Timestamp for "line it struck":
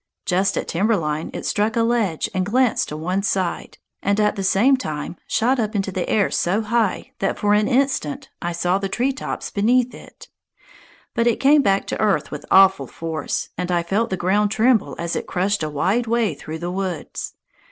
0.97-1.75